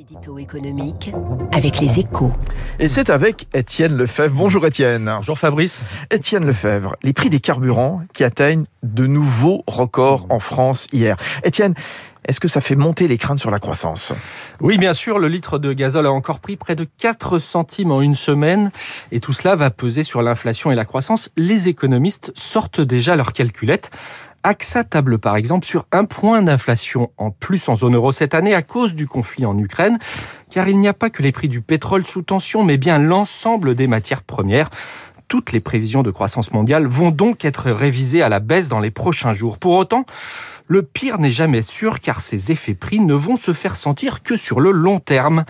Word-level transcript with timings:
L'édito 0.00 0.38
économique 0.38 1.12
avec 1.52 1.78
les 1.78 1.98
échos. 1.98 2.32
Et 2.78 2.88
c'est 2.88 3.10
avec 3.10 3.48
Étienne 3.52 3.94
Lefebvre. 3.94 4.34
Bonjour 4.34 4.66
Étienne. 4.66 5.12
Bonjour 5.14 5.38
Fabrice. 5.38 5.82
Étienne 6.10 6.46
Lefebvre, 6.46 6.96
les 7.02 7.12
prix 7.12 7.28
des 7.28 7.40
carburants 7.40 8.00
qui 8.14 8.24
atteignent 8.24 8.64
de 8.82 9.06
nouveaux 9.06 9.62
records 9.66 10.24
en 10.30 10.38
France 10.38 10.86
hier. 10.90 11.18
Étienne, 11.44 11.74
est-ce 12.26 12.40
que 12.40 12.48
ça 12.48 12.62
fait 12.62 12.76
monter 12.76 13.08
les 13.08 13.18
craintes 13.18 13.40
sur 13.40 13.50
la 13.50 13.58
croissance? 13.58 14.14
Oui, 14.62 14.78
bien 14.78 14.94
sûr, 14.94 15.18
le 15.18 15.28
litre 15.28 15.58
de 15.58 15.74
gazole 15.74 16.06
a 16.06 16.12
encore 16.12 16.40
pris 16.40 16.56
près 16.56 16.76
de 16.76 16.86
4 16.96 17.38
centimes 17.38 17.92
en 17.92 18.00
une 18.00 18.14
semaine 18.14 18.70
et 19.12 19.20
tout 19.20 19.34
cela 19.34 19.54
va 19.54 19.68
peser 19.68 20.02
sur 20.02 20.22
l'inflation 20.22 20.72
et 20.72 20.76
la 20.76 20.86
croissance. 20.86 21.28
Les 21.36 21.68
économistes 21.68 22.32
sortent 22.34 22.80
déjà 22.80 23.16
leurs 23.16 23.34
calculettes. 23.34 23.90
AXA 24.42 24.84
table 24.84 25.18
par 25.18 25.36
exemple 25.36 25.66
sur 25.66 25.86
un 25.92 26.04
point 26.04 26.42
d'inflation 26.42 27.10
en 27.18 27.30
plus 27.30 27.68
en 27.68 27.76
zone 27.76 27.94
euro 27.94 28.12
cette 28.12 28.34
année 28.34 28.54
à 28.54 28.62
cause 28.62 28.94
du 28.94 29.06
conflit 29.06 29.44
en 29.44 29.56
Ukraine, 29.58 29.98
car 30.50 30.68
il 30.68 30.78
n'y 30.78 30.88
a 30.88 30.94
pas 30.94 31.10
que 31.10 31.22
les 31.22 31.32
prix 31.32 31.48
du 31.48 31.60
pétrole 31.60 32.04
sous 32.04 32.22
tension, 32.22 32.64
mais 32.64 32.78
bien 32.78 32.98
l'ensemble 32.98 33.74
des 33.74 33.86
matières 33.86 34.22
premières. 34.22 34.70
Toutes 35.28 35.52
les 35.52 35.60
prévisions 35.60 36.02
de 36.02 36.10
croissance 36.10 36.52
mondiale 36.52 36.86
vont 36.86 37.10
donc 37.10 37.44
être 37.44 37.70
révisées 37.70 38.22
à 38.22 38.28
la 38.28 38.40
baisse 38.40 38.68
dans 38.68 38.80
les 38.80 38.90
prochains 38.90 39.32
jours. 39.32 39.58
Pour 39.58 39.74
autant, 39.74 40.04
le 40.66 40.82
pire 40.82 41.18
n'est 41.18 41.30
jamais 41.30 41.62
sûr 41.62 42.00
car 42.00 42.20
ces 42.20 42.50
effets 42.50 42.74
prix 42.74 43.00
ne 43.00 43.14
vont 43.14 43.36
se 43.36 43.52
faire 43.52 43.76
sentir 43.76 44.22
que 44.22 44.36
sur 44.36 44.60
le 44.60 44.70
long 44.70 45.00
terme 45.00 45.44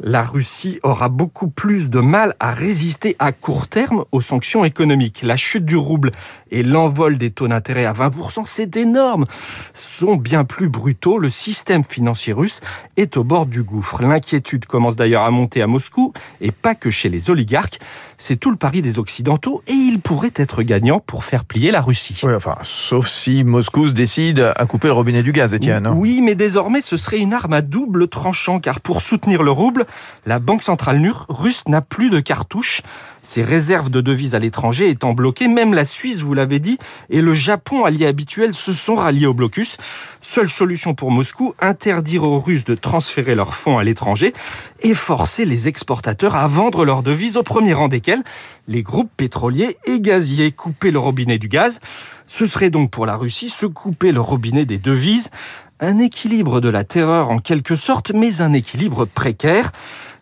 la 0.00 0.22
Russie 0.22 0.80
aura 0.82 1.08
beaucoup 1.08 1.48
plus 1.48 1.90
de 1.90 2.00
mal 2.00 2.34
à 2.40 2.52
résister 2.52 3.16
à 3.18 3.32
court 3.32 3.68
terme 3.68 4.04
aux 4.12 4.20
sanctions 4.20 4.64
économiques. 4.64 5.22
La 5.22 5.36
chute 5.36 5.64
du 5.64 5.76
rouble 5.76 6.10
et 6.50 6.62
l'envol 6.62 7.18
des 7.18 7.30
taux 7.30 7.48
d'intérêt 7.48 7.84
à 7.84 7.92
20%, 7.92 8.42
c'est 8.46 8.76
énorme, 8.76 9.26
sont 9.74 10.16
bien 10.16 10.44
plus 10.44 10.68
brutaux. 10.68 11.18
Le 11.18 11.30
système 11.30 11.84
financier 11.84 12.32
russe 12.32 12.60
est 12.96 13.16
au 13.16 13.24
bord 13.24 13.46
du 13.46 13.62
gouffre. 13.62 14.02
L'inquiétude 14.02 14.66
commence 14.66 14.96
d'ailleurs 14.96 15.22
à 15.22 15.30
monter 15.30 15.62
à 15.62 15.66
Moscou 15.66 16.12
et 16.40 16.52
pas 16.52 16.74
que 16.74 16.90
chez 16.90 17.08
les 17.08 17.30
oligarques. 17.30 17.78
C'est 18.18 18.36
tout 18.36 18.50
le 18.50 18.56
pari 18.56 18.82
des 18.82 18.98
Occidentaux 18.98 19.62
et 19.66 19.72
il 19.72 20.00
pourrait 20.00 20.32
être 20.36 20.62
gagnant 20.62 21.00
pour 21.00 21.24
faire 21.24 21.44
plier 21.44 21.70
la 21.70 21.80
Russie. 21.80 22.20
Oui, 22.22 22.34
enfin, 22.34 22.56
sauf 22.62 23.08
si 23.08 23.44
Moscou 23.44 23.88
se 23.88 23.92
décide 23.92 24.52
à 24.56 24.66
couper 24.66 24.88
le 24.88 24.94
robinet 24.94 25.22
du 25.22 25.32
gaz, 25.32 25.54
Étienne. 25.54 25.86
Hein. 25.86 25.94
Oui, 25.96 26.20
mais 26.22 26.34
désormais, 26.34 26.80
ce 26.80 26.96
serait 26.96 27.18
une 27.18 27.32
arme 27.32 27.52
à 27.52 27.62
double 27.62 28.08
tranchant 28.08 28.60
car 28.60 28.80
pour 28.80 29.00
soutenir 29.00 29.42
le 29.42 29.50
rouble, 29.50 29.86
la 30.26 30.38
Banque 30.38 30.62
centrale 30.62 30.98
russe 31.28 31.62
n'a 31.68 31.80
plus 31.80 32.10
de 32.10 32.20
cartouches. 32.20 32.82
Ses 33.22 33.42
réserves 33.42 33.90
de 33.90 34.00
devises 34.00 34.34
à 34.34 34.38
l'étranger 34.38 34.88
étant 34.88 35.12
bloquées, 35.12 35.48
même 35.48 35.74
la 35.74 35.84
Suisse, 35.84 36.20
vous 36.20 36.34
l'avez 36.34 36.58
dit, 36.60 36.78
et 37.10 37.20
le 37.20 37.34
Japon, 37.34 37.84
allié 37.84 38.06
habituel, 38.06 38.54
se 38.54 38.72
sont 38.72 38.96
ralliés 38.96 39.26
au 39.26 39.34
blocus. 39.34 39.76
Seule 40.20 40.48
solution 40.48 40.94
pour 40.94 41.10
Moscou, 41.10 41.54
interdire 41.60 42.24
aux 42.24 42.40
Russes 42.40 42.64
de 42.64 42.74
transférer 42.74 43.34
leurs 43.34 43.54
fonds 43.54 43.78
à 43.78 43.84
l'étranger 43.84 44.32
et 44.80 44.94
forcer 44.94 45.44
les 45.44 45.68
exportateurs 45.68 46.36
à 46.36 46.48
vendre 46.48 46.84
leurs 46.84 47.02
devises, 47.02 47.36
au 47.36 47.42
premier 47.42 47.74
rang 47.74 47.88
desquels 47.88 48.22
les 48.66 48.82
groupes 48.82 49.10
pétroliers 49.16 49.76
et 49.84 50.00
gaziers. 50.00 50.52
Couper 50.52 50.90
le 50.90 50.98
robinet 50.98 51.38
du 51.38 51.48
gaz, 51.48 51.80
ce 52.26 52.46
serait 52.46 52.70
donc 52.70 52.90
pour 52.90 53.06
la 53.06 53.16
Russie 53.16 53.48
se 53.48 53.66
couper 53.66 54.12
le 54.12 54.20
robinet 54.20 54.64
des 54.64 54.78
devises 54.78 55.30
un 55.80 55.98
équilibre 55.98 56.60
de 56.60 56.68
la 56.68 56.84
terreur 56.84 57.30
en 57.30 57.38
quelque 57.38 57.76
sorte, 57.76 58.12
mais 58.12 58.40
un 58.40 58.52
équilibre 58.52 59.04
précaire. 59.04 59.72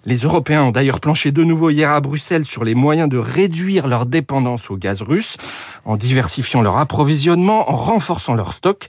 Les 0.04 0.18
Européens 0.18 0.62
ont 0.62 0.70
d'ailleurs 0.70 1.00
planché 1.00 1.32
de 1.32 1.42
nouveau 1.42 1.70
hier 1.70 1.90
à 1.90 2.00
Bruxelles 2.00 2.44
sur 2.44 2.62
les 2.62 2.74
moyens 2.74 3.08
de 3.08 3.18
réduire 3.18 3.88
leur 3.88 4.06
dépendance 4.06 4.70
au 4.70 4.76
gaz 4.76 5.02
russe, 5.02 5.36
en 5.84 5.96
diversifiant 5.96 6.62
leur 6.62 6.76
approvisionnement, 6.76 7.70
en 7.70 7.76
renforçant 7.76 8.34
leur 8.34 8.52
stock 8.52 8.86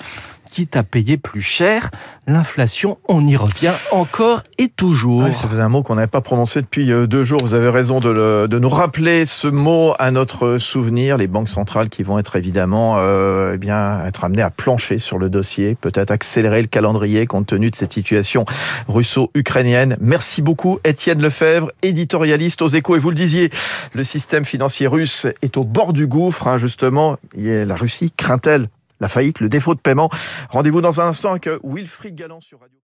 quitte 0.50 0.76
à 0.76 0.84
payer 0.84 1.18
plus 1.18 1.42
cher. 1.42 1.90
L'inflation, 2.26 2.98
on 3.08 3.26
y 3.28 3.36
revient 3.36 3.74
encore 3.92 4.44
et 4.58 4.68
toujours. 4.68 5.28
ça 5.34 5.48
faisait 5.48 5.62
un 5.62 5.70
mot 5.70 5.84
qu'on 5.84 5.96
n'avait 5.96 6.08
pas 6.08 6.22
prononcé 6.22 6.62
depuis 6.62 6.92
euh, 6.92 7.08
deux 7.08 7.24
jours. 7.24 7.40
Vous 7.42 7.54
avez 7.54 7.70
raison 7.70 8.00
de, 8.00 8.48
nous 8.58 8.70
rappeler 8.70 9.26
ce 9.26 9.48
mot 9.48 9.94
à 10.00 10.12
notre 10.12 10.58
souvenir. 10.58 11.18
Les 11.18 11.28
banques 11.28 11.50
centrales 11.50 11.90
qui 11.90 12.04
vont 12.04 12.20
être 12.20 12.36
évidemment 12.36 12.96
euh, 12.98 13.54
eh 13.56 13.58
bien, 13.58 14.04
être 14.06 14.24
amenées 14.24 14.42
à 14.42 14.50
plancher 14.50 14.98
sur 14.98 15.18
le 15.18 15.30
dossier, 15.30 15.76
peut-être 15.76 16.12
accélérer 16.12 16.62
le 16.62 16.68
calendrier 16.68 17.28
compte 17.28 17.48
tenu 17.48 17.70
de 17.70 17.76
cette 17.76 17.94
situation 17.94 18.46
russo-ukrainienne. 18.88 19.98
Merci 20.00 20.42
beaucoup 20.42 20.80
Étienne 20.84 21.22
Lefebvre, 21.22 21.72
éditorialiste 21.84 22.62
aux 22.62 22.70
échos. 22.70 22.96
Et 22.96 23.00
vous 23.00 23.10
le 23.10 23.16
disiez, 23.16 23.52
le 23.94 24.04
système 24.04 24.46
financier 24.46 24.88
russe 24.88 25.28
est 25.42 25.58
au 25.58 25.64
bord 25.64 25.94
du 25.94 26.08
gouffre, 26.08 26.48
hein, 26.48 26.58
justement. 26.58 27.18
La 27.36 27.76
Russie 27.76 28.12
craint-elle 28.16 28.68
la 29.00 29.08
faillite, 29.08 29.40
le 29.40 29.50
défaut 29.50 29.76
de 29.76 29.80
paiement. 29.80 30.10
Rendez-vous 30.50 30.82
dans 30.82 31.02
un 31.02 31.08
instant 31.08 31.32
avec 31.32 31.50
Wilfried 31.64 32.16
Galland 32.16 32.42
sur 32.42 32.60
Radio. 32.60 32.80